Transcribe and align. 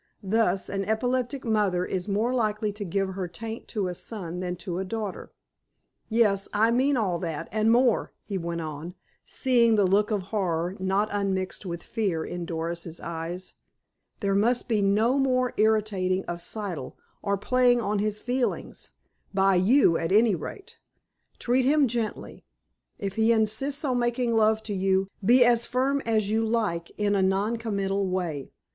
Thus, 0.23 0.67
an 0.67 0.83
epileptic 0.85 1.45
mother 1.45 1.85
is 1.85 2.07
more 2.07 2.33
likely 2.33 2.73
to 2.73 2.83
give 2.83 3.09
her 3.09 3.27
taint 3.27 3.67
to 3.67 3.87
a 3.87 3.93
son 3.93 4.39
than 4.39 4.55
to 4.55 4.79
a 4.79 4.83
daughter.... 4.83 5.31
Yes, 6.09 6.49
I 6.53 6.71
mean 6.71 6.97
all 6.97 7.19
that, 7.19 7.47
and 7.51 7.71
more," 7.71 8.11
he 8.23 8.35
went 8.35 8.61
on, 8.61 8.95
seeing 9.25 9.75
the 9.75 9.85
look 9.85 10.09
of 10.09 10.23
horror, 10.33 10.75
not 10.79 11.09
unmixed 11.11 11.67
with 11.67 11.83
fear, 11.83 12.25
in 12.25 12.45
Doris's 12.47 12.99
eyes. 12.99 13.53
"There 14.21 14.33
must 14.33 14.67
be 14.67 14.81
no 14.81 15.19
more 15.19 15.53
irritating 15.55 16.25
of 16.25 16.39
Siddle, 16.39 16.95
or 17.21 17.37
playing 17.37 17.79
on 17.79 17.99
his 17.99 18.17
feelings—by 18.19 19.53
you, 19.53 19.97
at 19.97 20.11
any 20.11 20.33
rate. 20.33 20.79
Treat 21.37 21.63
him 21.63 21.87
gently. 21.87 22.43
If 22.97 23.17
he 23.17 23.31
insists 23.31 23.85
on 23.85 23.99
making 23.99 24.33
love 24.33 24.63
to 24.63 24.73
you, 24.73 25.09
be 25.23 25.45
as 25.45 25.67
firm 25.67 26.01
as 26.07 26.31
you 26.31 26.43
like 26.43 26.89
in 26.97 27.13
a 27.13 27.21
non 27.21 27.57
committal 27.57 28.07
way. 28.09 28.49